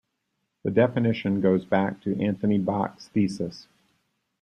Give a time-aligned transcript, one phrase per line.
[0.63, 3.67] The definition goes back to Anthony Bak's thesis.